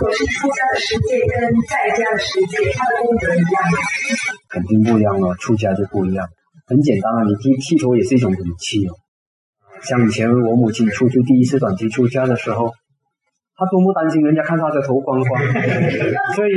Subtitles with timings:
[0.00, 1.36] 果是出家的世界跟
[1.68, 3.76] 在家的世界，它的功德一样吗？
[4.48, 6.26] 肯定不一样了，出家就不一样。
[6.66, 8.96] 很简单啊，你剃剃头也是一种武器哦。
[9.82, 12.72] 像以前我母亲出去第一次短期出家的时候，
[13.56, 15.42] 她多么担心人家看她的头光光，
[16.34, 16.52] 所以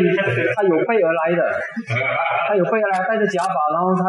[0.55, 1.41] 她有备而来的，
[2.47, 4.03] 她有备而来带着假发，然后她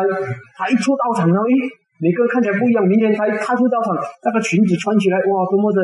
[0.57, 1.84] 她一出道场，然后诶。
[2.03, 2.83] 每个看起来不一样。
[2.87, 3.95] 明天他他出道场，
[4.25, 5.79] 那个裙子穿起来，哇，多么的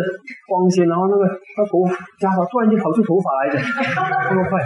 [0.49, 0.87] 光鲜！
[0.89, 1.87] 然后那个他头
[2.19, 3.57] 家伙突然就跑出头发来的，
[4.29, 4.59] 这么快。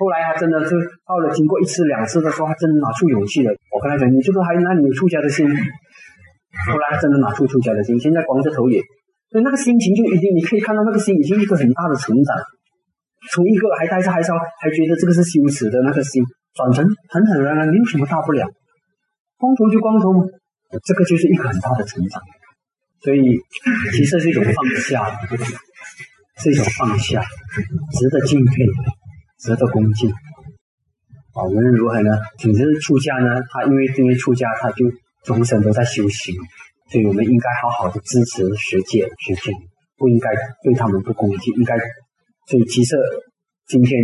[0.00, 0.74] 后来他真的是
[1.06, 3.52] 到了经过一次两次的时候，他真的拿出勇气了。
[3.70, 5.46] 我跟他讲，你这个还哪里有出家的心？
[5.46, 7.98] 后来他真的拿出出家的心。
[8.00, 8.80] 现在光着头也，
[9.30, 12.36] 所以那个心情就已经，你可以看到那个心已经一个很大的成长，
[13.30, 16.24] 从一个还带着还烧，还觉得这个是羞耻的那个心，
[16.54, 18.44] 转成很坦然然，没有什么大不了，
[19.38, 20.24] 光头就光头嘛。
[20.80, 22.22] 这个就是一个很大的成长，
[23.00, 23.20] 所以
[23.92, 25.04] 其实是一种放下，
[26.38, 28.54] 是一种放下，值得敬佩，
[29.38, 30.10] 值得恭敬。
[30.10, 34.86] 啊，无论如何呢，总之出家呢，他因为因为出家，他就
[35.24, 36.34] 终身都在修行，
[36.90, 39.52] 所以我们应该好好的支持学界学界，
[39.96, 40.30] 不应该
[40.62, 41.76] 对他们不恭敬，应该。
[42.48, 42.96] 所以其实
[43.66, 43.98] 今天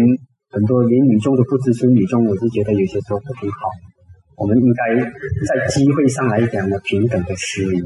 [0.50, 3.58] 很多连女众都不支持女众，我是觉得有些时候不挺好。
[4.38, 5.10] 我们应该
[5.48, 7.82] 在机会上来讲呢，平等的施礼，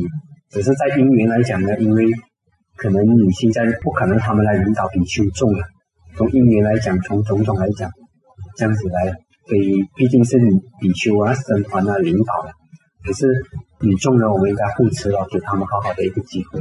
[0.50, 2.04] 只是在姻缘来讲呢，因为
[2.76, 5.64] 可能女性在不可能他们来引导比丘众了。
[6.14, 7.90] 从姻缘来讲，从种种来讲，
[8.58, 9.16] 这样子来，
[9.48, 12.52] 所以毕竟是女比丘啊、僧团啊领导了。
[13.02, 13.24] 可是
[13.80, 16.60] 女众呢，我们应该护持了，给他们好好的一个机会。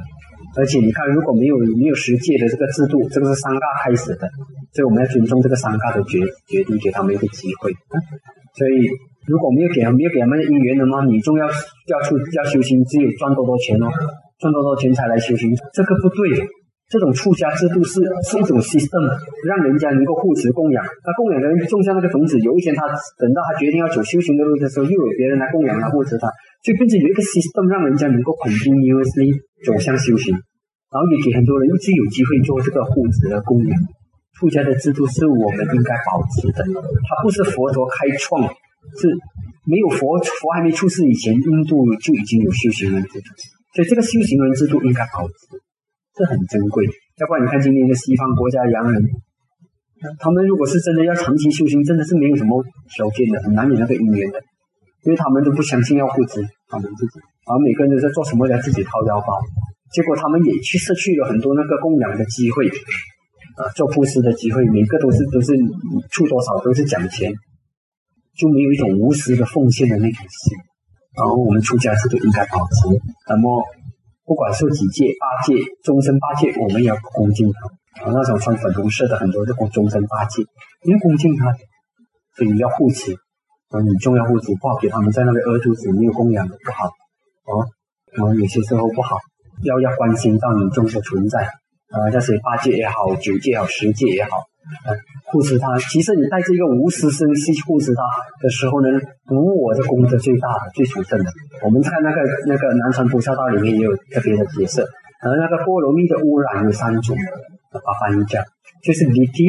[0.55, 4.29] 而且你看，如果没有没有十戒的这个制度，这个是三大开始的，
[4.71, 7.73] 所以我们要尊重这个三大的决决定，给他们一个机会。
[8.55, 9.10] 所以。
[9.31, 13.87] 如果没有给没有给他们姻缘的话，你重要要出要修行，只有赚多多钱哦，
[14.43, 16.43] 赚多多钱才来修行，这个不对。
[16.91, 18.99] 这种出家制度是是一种 system，
[19.47, 20.83] 让人家能够护持供养。
[20.83, 22.83] 那供养的人种下那个种子，有一天他
[23.15, 26.27] 等到他决定要走修行的路的时候，又有别人来供养他护持他，
[26.59, 29.31] 就变成有一个 system，让人家能够肯定 usly
[29.63, 30.35] 走向修行，
[30.91, 33.71] 然后也给很多人一直有机会做这个护持的供养。
[34.35, 38.43] 出家的制度是我们应该保持的，它不是佛陀开创。
[38.97, 39.07] 是
[39.65, 43.27] 没有佛佛还没出世以前，印度就已经有修行人制度，
[43.75, 45.33] 所以这个修行人制度应该保持，
[46.17, 46.85] 这很珍贵。
[47.19, 49.05] 要不然你看今天的西方国家洋人，
[50.17, 52.63] 他们如果是真的要长期修行，真的是没有什么
[52.97, 54.41] 条件的，很难有那个因缘的，
[55.05, 59.37] 因为他们都不相信要护持他们自己，而每个人都在做什么要自己掏腰包，
[59.93, 65.53] 结果他们也去失去了很多那个供养的机会，啊，做布施的机会，每个都是都是
[66.09, 67.31] 出多少都是讲钱。
[68.37, 70.57] 就没有一种无私的奉献的那种心，
[71.17, 72.87] 然后我们出家制度应该保持。
[73.27, 73.63] 那么，
[74.25, 75.53] 不管受几戒、八戒、
[75.83, 78.05] 终身八戒，我们也要恭敬他。
[78.05, 80.43] 啊，那种穿粉红色的很多这种终身八戒，
[80.85, 81.53] 要恭敬他，
[82.37, 83.13] 所以要护持。
[83.69, 86.87] 啊，你重要护持，不好给他们在那边饿肚子，没有供养的不好。
[86.87, 87.67] 哦，
[88.13, 89.17] 然后有些时候不好，
[89.63, 91.43] 要要关心到你众的存在。
[91.91, 94.37] 啊，那些八戒也好，九戒也好，十戒也好。
[94.85, 94.93] 啊，
[95.25, 98.01] 护持他，其实你带着一个无私心去护持他
[98.41, 98.87] 的时候呢，
[99.29, 101.29] 无我的功德最大的、最殊胜的。
[101.63, 107.17] 我们在那个那个南传菩萨道里面也有特别的解释，而那个波罗蜜的污染有三种，
[107.71, 108.43] 把翻译讲，
[108.83, 109.45] 就是离体、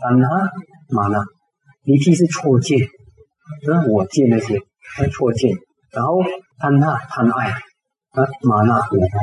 [0.00, 0.28] 贪哈、
[0.90, 1.24] 玛那。
[1.84, 2.78] 离体是错见，
[3.66, 4.60] 那我见那些，
[4.98, 5.50] 那错见，
[5.92, 6.22] 然后
[6.58, 9.18] 贪哈贪爱，啊玛那我爱。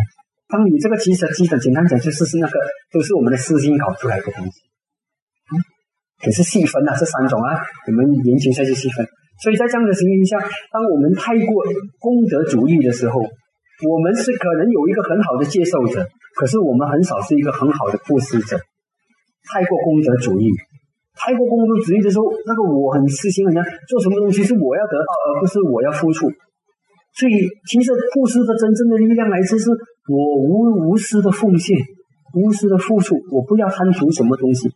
[0.49, 2.59] 当你这个其实基本简单讲就是是那个
[2.91, 4.51] 都是我们的私心搞出来的东西。
[6.23, 7.53] 可是细分啊，这三种啊，
[7.87, 9.05] 我们研究下去细分。
[9.43, 10.39] 所以在这样的情形下，
[10.73, 11.63] 当我们太过
[11.99, 16.01] 功德主义的时候，我们是可能有一个很好的接受者，
[16.33, 18.57] 可是我们很少是一个很好的布施者。
[19.45, 20.49] 太过功德主义，
[21.13, 26.25] 太过功德主义的时候，那个我很私心，人家做什么东西是我要得到，而不是我要付出。
[27.13, 27.33] 所以，
[27.69, 29.69] 其实布施的真正的力量来自是
[30.09, 31.77] 我无无私的奉献，
[32.33, 34.69] 无私的付出，我不要贪图什么东西。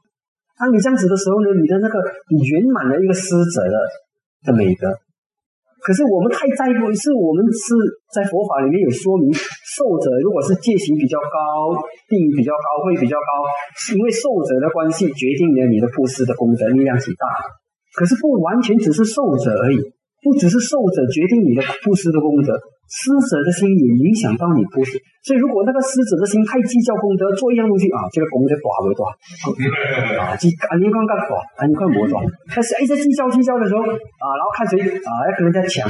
[0.62, 1.98] 当你这样子的时候呢，你的那个
[2.30, 3.76] 你圆满了一个施者的
[4.46, 4.86] 的美德。
[5.82, 7.74] 可是我们太在乎，是我们是
[8.14, 11.74] 在佛法里面有说明，受者如果是戒行比较高，
[12.06, 17.26] 定比较高，会比较高，是因为受者的关系决定了你的布施的功德力量极大。
[17.98, 19.82] 可是不完全只是受者而已。
[20.22, 22.54] 不只是受者决定你的布施的功德，
[22.92, 25.00] 施舍的心也影响到你布施。
[25.24, 29.08] 所以，如果那个施舍的心太计较功德，做一样东西啊，这个功德寡不多
[30.20, 30.36] 啊？
[30.36, 31.64] 计啊，你看干多啊？
[31.64, 32.20] 你看多少？
[32.52, 35.88] 但是一直计较计较的时候啊，然后看谁啊要跟人家抢，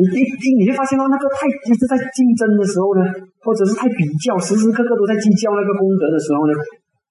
[0.00, 3.04] 你一你就发现到那个太一直在竞争的时候呢，
[3.44, 6.54] 或者是太比较，时时刻刻都在计较那个功德的时候呢，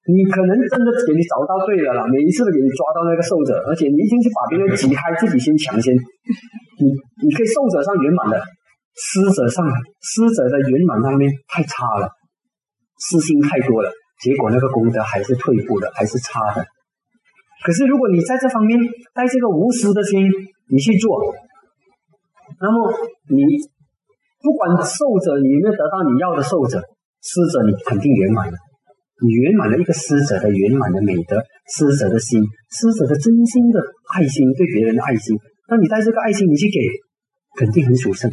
[0.07, 5.91] 你可能真的给你找到对了啦，每一次都给你抓到那个受者，而且你一定是把别人挤开，自己先抢先。
[5.91, 6.87] 你
[7.23, 8.39] 你可以受者上圆满的，
[8.95, 9.65] 施者上
[10.01, 12.09] 施者的圆满上面太差了，
[12.99, 13.91] 私心太多了，
[14.21, 16.65] 结果那个功德还是退步的，还是差的。
[17.65, 18.77] 可是如果你在这方面
[19.13, 20.29] 带这个无私的心，
[20.69, 21.19] 你去做，
[22.59, 22.93] 那么
[23.29, 23.43] 你
[24.41, 26.81] 不管受者你有没有得到你要的受者，
[27.21, 28.57] 施者你肯定圆满了。
[29.23, 31.41] 你圆满了一个施者的圆满的美德，
[31.71, 33.79] 施者的心，施者的真心的
[34.13, 35.37] 爱心，对别人的爱心。
[35.69, 36.79] 那你带这个爱心，你去给，
[37.57, 38.29] 肯定很殊胜，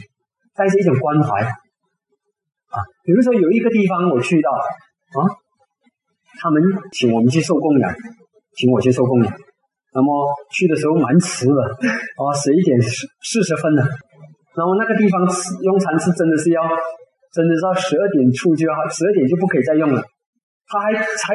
[0.55, 2.76] 带着一种关怀啊。
[3.05, 5.19] 比如说有一个地方我去到啊，
[6.41, 6.62] 他们
[6.93, 7.94] 请我们去受供养，
[8.56, 9.35] 请我去受供养。
[9.93, 10.06] 那么
[10.55, 13.82] 去的时候蛮迟的啊，十一点四十分了。
[14.55, 15.20] 然后那个地方
[15.62, 16.62] 用餐是真的是要，
[17.32, 20.03] 真的是要十二点出就要，十二点就不可以再用了。
[20.67, 21.35] 他还才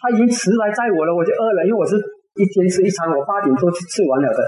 [0.00, 1.96] 他已经迟来载我了，我就饿了，因为我是
[2.36, 4.44] 一天吃一餐，我八点多就吃完了的。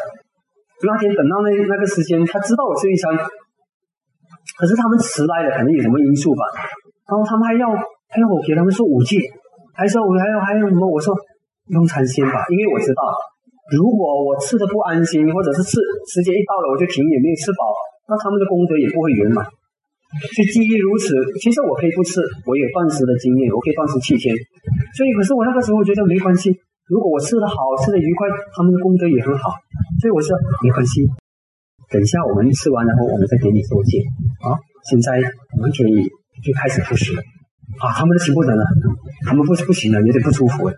[0.85, 3.17] 那天等到那那个时间，他知道我吃一餐，
[4.59, 6.43] 可是他们迟来了，肯定有什么因素吧。
[7.07, 7.71] 然后他们还要
[8.11, 9.17] 还要我给他们说五戒，
[9.73, 10.83] 还说我还要还有什么？
[10.83, 11.15] 我说
[11.71, 13.01] 用餐先吧，因为我知道，
[13.71, 15.79] 如果我吃的不安心，或者是吃
[16.11, 17.63] 时间一到了我就停，也没有吃饱，
[18.11, 19.47] 那他们的功德也不会圆满。
[20.35, 22.19] 就基于如此，其实我可以不吃，
[22.49, 24.35] 我有断食的经验，我可以断食七天。
[24.97, 26.49] 所以，可是我那个时候觉得没关系。
[26.89, 27.55] 如果我吃的好，
[27.85, 28.27] 吃的愉快，
[28.57, 29.53] 他们的功德也很好。
[30.01, 30.33] 所以我说
[30.65, 31.05] 没关系。
[31.91, 34.01] 等一下我们吃完，然后我们再给你收戒
[34.45, 34.53] 啊。
[34.89, 35.17] 现在
[35.57, 36.05] 我们可以
[36.45, 37.23] 就开始布施了。
[37.81, 38.65] 啊，他们的情不能了，
[39.29, 40.73] 他们不是不行了，有点不舒服了。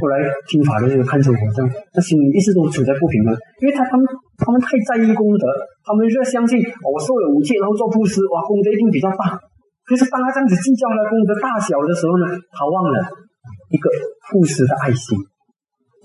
[0.00, 0.16] 后来
[0.46, 4.06] 听法的那个看着我这样，那心里一直都处在不平衡，因为他他们
[4.38, 5.44] 他们太在意功德，
[5.84, 9.36] 他们就相信我受了五戒，然后做布施，哇，功德一定比较大。
[9.84, 12.24] 可是当他这样子计较了功德大小的时候呢，
[12.54, 13.10] 他忘了
[13.70, 13.90] 一个
[14.30, 15.18] 布施的爱心。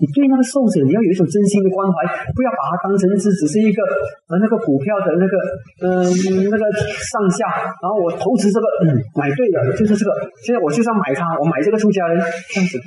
[0.00, 2.04] 你对那个受者，你要有一种真心的关怀，
[2.34, 3.82] 不要把它当成是只是一个
[4.30, 5.34] 呃那个股票的那个
[5.84, 6.10] 嗯
[6.50, 7.46] 那个上下，
[7.78, 10.10] 然后我投资这个嗯买对了就是这个，
[10.42, 12.78] 现在我就是要买它，我买这个出家人这样子，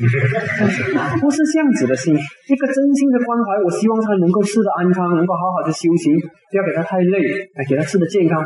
[1.22, 6.12] 不是这样子的心，一个真心的关怀，我希望他能够吃的安康，能够好好的修行，
[6.52, 7.20] 不要给他太累，
[7.56, 8.44] 来给他吃的健康。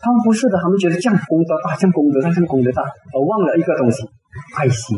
[0.00, 4.08] 他们不是的，他们觉得这样功德大，这样功德大，这样功德大，而忘了一个东西，
[4.56, 4.96] 爱心。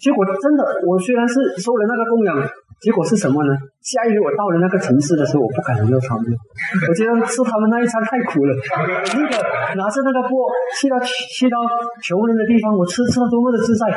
[0.00, 2.32] 结果真的，我虽然是收了那个供养，
[2.80, 3.52] 结果是什么呢？
[3.84, 6.24] 下一回我到了那个城市的时候，我不敢用他们，
[6.88, 8.50] 我觉得吃他们那一餐太苦了。
[9.12, 9.34] 那个
[9.76, 10.48] 拿着那个钵
[10.80, 11.60] 去到去到
[12.00, 13.92] 穷人的地方，我吃吃了多么的自在。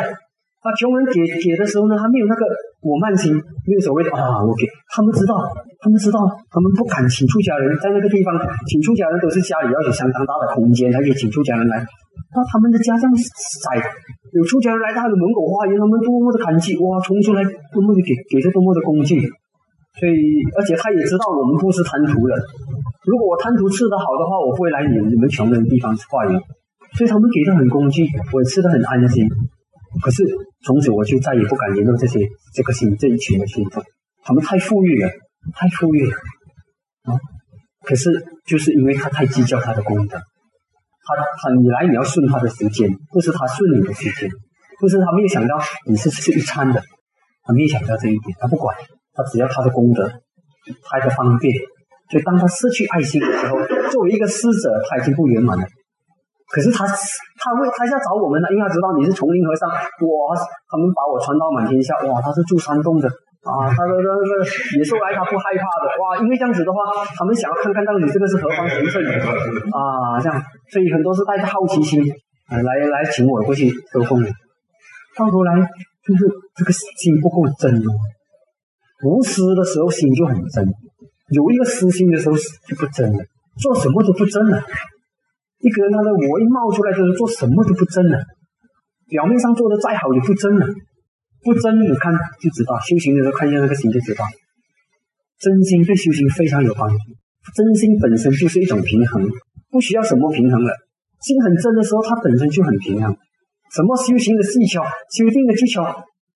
[0.63, 2.43] 啊，穷人给给的时候呢，他没有那个
[2.79, 4.63] 我慢心，没有所谓的啊，我给
[4.95, 5.35] 他们知道，
[5.79, 6.19] 他们知道，
[6.51, 8.31] 他们不敢请出家人，在那个地方
[8.67, 11.83] 请出家人都是家里要有相当大的空间才可以请出家人来。
[12.33, 13.79] 那他们的家这样窄。
[14.33, 16.99] 有出家人来他的门口花园，他们多么的感激哇！
[17.01, 22.33] 冲出来多么的给给他多么的恭敬，所以而且他也知道我们不是贪图的。
[23.05, 26.41] 如果我贪图吃的好的话，我会来你你们穷人的地方化缘。
[26.97, 29.27] 所以他们给的很恭敬，我也吃的很安心。
[30.01, 30.25] 可是
[30.65, 32.19] 从此我就再也不敢联络这些
[32.53, 33.83] 这个心这一群的信众，
[34.23, 35.09] 他们太富裕了，
[35.53, 36.15] 太富裕了
[37.03, 37.13] 啊！
[37.85, 38.09] 可是
[38.47, 40.17] 就是因为他太计较他的功德。
[41.03, 44.29] 他他你来你要顺他的时间，不是他顺你的时间，
[44.79, 46.81] 不是他没有想到你是吃一餐的，
[47.43, 48.75] 他没有想到这一点，他不管，
[49.13, 50.07] 他只要他的功德，
[50.89, 51.53] 他的方便。
[52.11, 53.57] 所以当他失去爱心的时候，
[53.91, 55.65] 作为一个师者，他已经不圆满了。
[56.51, 63.09] 可是他他为他要找我们呢，因为他知道你是丛林和尚，哇，他们把我传到满天下，哇，他是住山洞的。
[63.43, 64.31] 啊，他说：“这这
[64.79, 65.85] 野兽来，他不害怕的。
[65.99, 70.39] 哇，因为这样子的话，他们想要看看到你这个是何方神圣啊，这样，
[70.71, 72.01] 所以很多是带着好奇心
[72.47, 74.29] 啊来来请我过去收供的。
[75.15, 75.55] 到头来
[76.05, 77.89] 就是这个心不够真哦，
[79.05, 80.65] 无私的时候心就很真，
[81.29, 82.35] 有一个私心的时候
[82.67, 83.19] 就不真了，
[83.61, 84.63] 做什么都不真了。
[85.59, 88.19] 一个人他的我一冒出来就是做什么都不真了，
[89.07, 90.67] 表面上做的再好也不真了。”
[91.43, 92.79] 不真，你看就知道。
[92.79, 94.23] 修行的时候看见那个心就知道，
[95.41, 96.95] 真心对修行非常有帮助。
[97.53, 99.21] 真心本身就是一种平衡，
[99.73, 100.69] 不需要什么平衡了。
[101.25, 103.09] 心很真的时候，它本身就很平衡。
[103.73, 105.81] 什么修行的技巧、修定的技巧，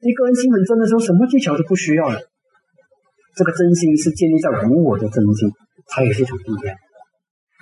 [0.01, 2.17] 一个人心很真的时候，什么技巧都不需要了。
[3.37, 5.53] 这个真心是建立在无我的真心，
[5.85, 6.73] 它也是一种力量。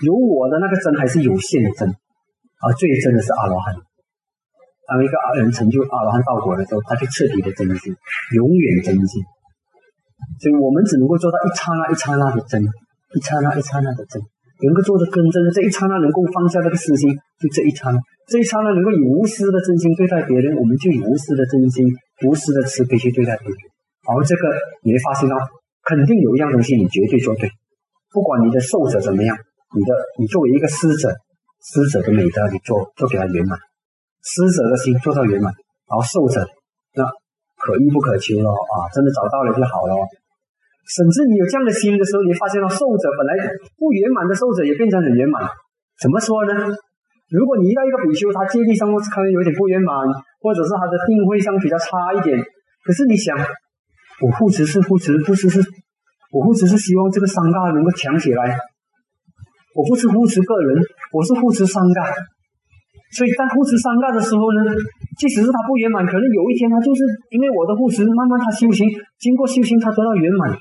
[0.07, 3.75] 有我的那个真还是有限的真，而最真的是阿罗汉。
[4.87, 7.91] 当一个阿人成就阿罗汉道果的时候，他就彻底的真心，
[8.35, 9.23] 永远真心。
[10.39, 14.21] 所以我们只能够做到一刹那一刹那的真，一刹那一刹那的真，
[14.63, 21.83] 能够做的更真的这一刹那能够放下那个私心，就这一刹那，这一刹那能够以无私的真心对待别人，我们就以无私的真心
[22.23, 23.57] 无私的慈悲去对待别人。
[24.07, 24.47] 而这个
[24.83, 25.35] 你会发现到，
[25.83, 27.49] 肯定有一样东西你绝对做对，
[28.13, 29.35] 不管你的受者怎么样，
[29.75, 31.11] 你的你作为一个施者，
[31.59, 33.59] 施者的美德你做做给他圆满，
[34.23, 35.51] 施者的心做到圆满，
[35.89, 36.47] 然后受者
[36.95, 37.03] 那
[37.57, 39.93] 可遇不可求了啊，真的找到了就好了。
[40.85, 43.31] 甚至你有这样的心的时候，你发现了受者本来
[43.73, 45.41] 不圆满的受者也变成很圆满。
[45.97, 46.53] 怎么说呢？
[47.33, 49.97] 如果你遇到一个比丘，他戒律上可能有点不圆满，
[50.39, 52.37] 或者是他的定慧上比较差一点，
[52.85, 53.33] 可是你想，
[54.21, 55.57] 我护持是护持，不只是
[56.29, 58.55] 我护持是希望这个三嘎能够强起来。
[59.73, 62.13] 我不是护持个人，我是护持三嘎。
[63.17, 64.61] 所以在护持三嘎的时候呢，
[65.17, 67.01] 即使是他不圆满，可能有一天他就是
[67.31, 68.85] 因为我的护持，慢慢他修行，
[69.17, 70.53] 经过修行他得到圆满。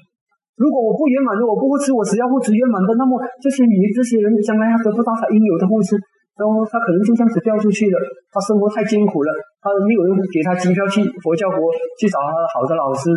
[0.55, 5.99] 如果我不圆满的，我不护持，我只要护持圆满的，那么这些你这些人将来他得不到他应有的护持，
[6.39, 7.97] 然后他可能就这样子掉出去了。
[8.31, 11.59] 他生活太艰苦了，他没有人给他机票去佛教国
[11.99, 13.11] 去找他好的老师，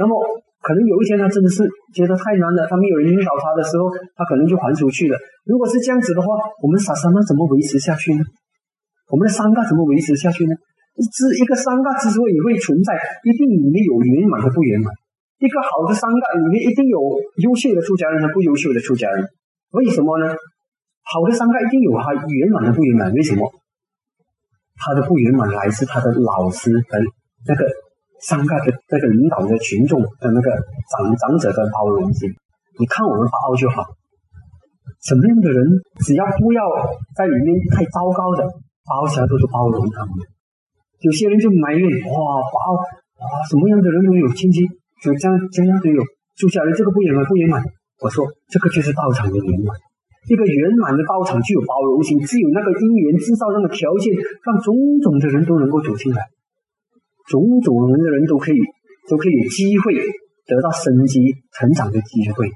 [0.00, 0.16] 那么
[0.64, 5.16] 可能有一天他真的是觉得太难了，他没有人引导他的时候，他可能就还出去了。
[5.44, 6.32] 如果是这样子的话，
[6.64, 8.24] 我们傻三那怎么维持下去呢？
[9.12, 10.56] 我们的三大怎么维持下去呢？
[10.96, 14.88] 之一个三大之所以会存在，一定里面有圆满和不圆满。
[15.40, 17.00] 一个好的商盖里面一定有
[17.40, 19.24] 优秀的出家人和不优秀的出家人，
[19.72, 20.36] 为什么呢？
[21.00, 23.48] 好的商盖一定有他圆满的不圆满，为什么？
[24.76, 27.00] 他的不圆满来自他的老师和
[27.48, 27.64] 那个
[28.20, 30.48] 商盖的那个领导的群众的那个
[30.92, 32.28] 长长者的包容心。
[32.78, 33.80] 你看我们包就好，
[35.00, 35.64] 什么样的人
[36.04, 36.60] 只要不要
[37.16, 38.44] 在里面太糟糕的
[38.84, 40.12] 包起来都是包容他们。
[41.00, 44.68] 有些人就埋怨哇包啊什么样的人都有亲戚。
[45.02, 46.00] 就这样，这样都有
[46.36, 47.64] 出家人，这个不圆满，不圆满。
[48.00, 49.76] 我说，这个就是道场的圆满。
[50.28, 54.12] 一个圆满的道场具有包容性，只有那个因缘制造那个条件，
[54.44, 56.28] 让种种的人都能够走进来，
[57.26, 58.60] 种种人的人都可以，
[59.08, 59.94] 都可以有机会
[60.46, 61.20] 得到生机
[61.56, 62.50] 成长的机会。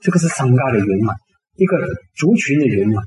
[0.00, 1.16] 这个是三大的圆满，
[1.56, 1.76] 一个
[2.14, 3.02] 族群的圆满。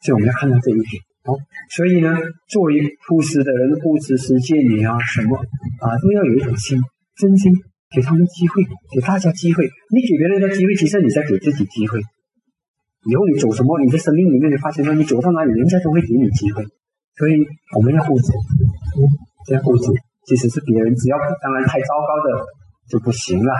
[0.00, 1.36] 所以我们要看到这一点哦。
[1.70, 2.16] 所以呢，
[2.48, 2.74] 作为
[3.06, 6.80] 布施的人，布施世界你啊，什么啊，都要有一种心，
[7.16, 7.52] 真心。
[7.94, 9.64] 给他们机会，给大家机会。
[9.92, 12.00] 你给别人的机会，其实你在给自己机会。
[13.04, 16.64] 以后你走什么，你在生命里面，你发现说，你走到哪里，人家都会给你机会。
[17.18, 17.36] 所以
[17.76, 18.32] 我们要护持，
[19.46, 19.90] 这样护持，
[20.24, 22.46] 即使是别人，只要当然太糟糕的
[22.88, 23.52] 就不行了，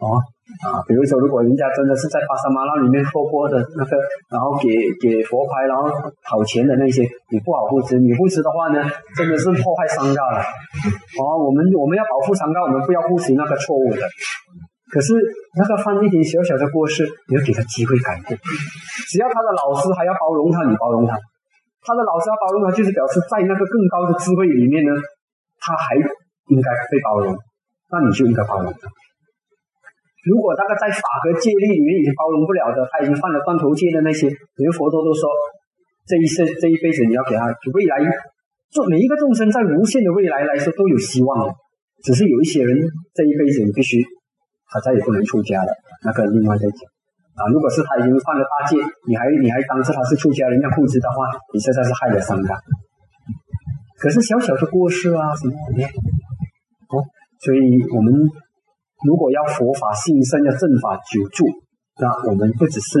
[0.00, 0.18] 哦。
[0.60, 3.96] 啊，比如说，如果人家真的是在巴沙马拉里面托钵的那个，
[4.28, 4.68] 然后给
[5.00, 5.88] 给佛牌，然后
[6.20, 7.00] 讨钱的那些，
[7.32, 7.96] 你不好护持。
[7.96, 8.84] 你护持的话呢，
[9.16, 10.44] 真的是破坏商家了。
[11.16, 14.04] 哦，我们我们要保护商家，我们不要护持那个错误的。
[14.92, 15.16] 可是
[15.56, 18.36] 那个犯一点小小的过失，你要给他机会改过。
[19.08, 21.16] 只要他的老师还要包容他，你包容他；
[21.80, 24.92] 他的老师要包容他，就是表示在那个更高的智慧里面呢，
[25.58, 27.32] 他还应该被包容，
[27.90, 28.86] 那你就应该包容他。
[30.24, 34.24] 如果那个在法和戒律里面已经包容不了的，他已经犯了断头戒的那些，
[34.56, 35.28] 连佛陀都说，
[36.08, 37.44] 这一生这一辈子你要给他，
[37.76, 38.00] 未来
[38.72, 41.52] 做每一个众生在无限的未来来说都有希望的，
[42.00, 42.72] 只是有一些人
[43.12, 44.00] 这一辈子你必须
[44.72, 45.68] 他再也不能出家了，
[46.04, 46.80] 那个另外再讲
[47.36, 47.44] 啊。
[47.52, 52.56] 如果是他已经犯了大戒，你还你还当着他是出家人要护持的话，你实在是害了三大。
[54.00, 57.04] 可是小小的过失啊什么的，哦，
[57.44, 57.60] 所以
[57.92, 58.14] 我们。
[59.04, 61.44] 如果要佛法兴盛，要正法久住，
[62.00, 62.98] 那我们不只是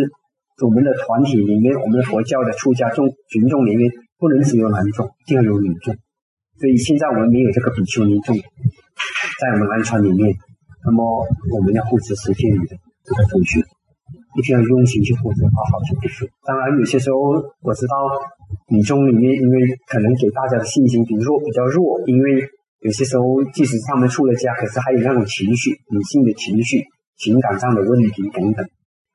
[0.62, 5.96] 我们的团体里面，我们的佛教的出家众群众里面，不能只有男众，一定要有女众。
[6.60, 10.36] 所以现在我们没有这个比丘尼众，在我们南传里面，
[10.84, 11.00] 那么
[11.56, 13.64] 我们要护持十天里的这个同学，
[14.36, 16.28] 一定要用心去护持，好好去护持。
[16.44, 17.16] 当然，有些时候
[17.64, 17.96] 我知道
[18.68, 22.44] 女众里面，因为可能给大家的信心比如说，比较弱，因为。
[22.84, 23.24] 有些时候，
[23.54, 26.84] 即使他们出了家，可是还有那种情绪、女性的情绪、
[27.16, 28.60] 情感上的问题等等。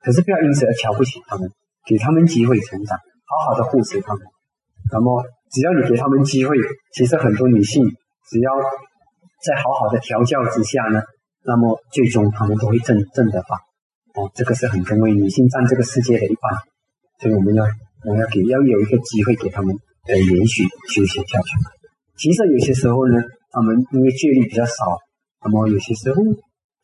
[0.01, 1.47] 可是不要因此而瞧不起他们，
[1.85, 4.23] 给他们机会成长，好好的护持他们。
[4.91, 6.57] 那么，只要你给他们机会，
[6.95, 7.85] 其实很多女性
[8.31, 8.49] 只要
[9.45, 11.03] 在好好的调教之下呢，
[11.45, 13.61] 那么最终他们都会正正的法。
[14.15, 16.57] 哦，这个是很重要，女性占这个世界的一半，
[17.21, 17.63] 所以我们要
[18.03, 19.75] 我们要给要有一个机会给他们
[20.07, 21.47] 呃连续修行下去。
[22.17, 23.21] 其实有些时候呢。
[23.51, 24.73] 他们因为戒律比较少，
[25.43, 26.21] 那么有些时候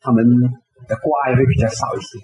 [0.00, 0.26] 他们
[0.88, 2.18] 的挂也会比较少一些，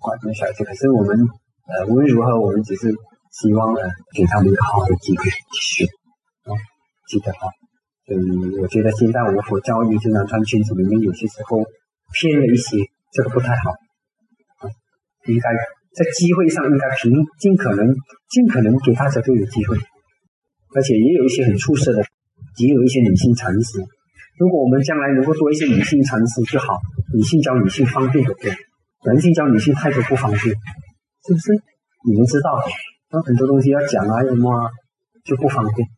[0.00, 0.64] 挂比较少一些。
[0.64, 1.18] 可是我们
[1.66, 2.86] 呃无论如何，我们只是
[3.34, 3.82] 希望呃
[4.14, 5.84] 给他们一个好的机会继续
[6.46, 6.54] 啊，
[7.08, 7.50] 记得哈。
[8.10, 11.58] 嗯我觉得现在我们佛教育经常穿圈子里面有些时候
[12.14, 12.78] 偏了一些，
[13.12, 14.70] 这个不太好啊。
[15.26, 15.48] 应该
[15.94, 17.86] 在机会上应该平尽可能
[18.28, 19.76] 尽可能给大家都有机会，
[20.74, 22.04] 而且也有一些很出色的。
[22.58, 23.78] 也有一些女性禅师，
[24.38, 26.78] 如果我们将来能够做一些女性禅师就好，
[27.14, 28.50] 女性教女性方便的多，
[29.06, 31.52] 男性教女性太多不方便，是不是？
[32.04, 32.62] 你们知道
[33.10, 34.70] 有，很多东西要讲啊，什么啊
[35.24, 35.88] 就不方便。